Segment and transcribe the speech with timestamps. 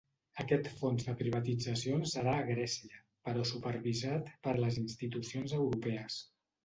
[0.43, 6.19] Aquest fons de privatitzacions serà a Grècia, però supervisat per les institucions europees.